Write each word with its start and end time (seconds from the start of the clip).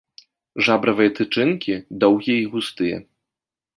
Жабравыя 0.67 1.11
тычынкі 1.19 1.73
доўгія 2.05 2.39
і 2.47 2.51
густыя. 2.55 2.97